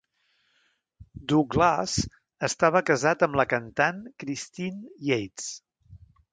Douglass 1.33 1.99
estava 2.49 2.83
casat 2.89 3.27
amb 3.29 3.39
la 3.43 3.47
cantant 3.53 4.03
Christine 4.25 4.99
Yates. 5.13 5.51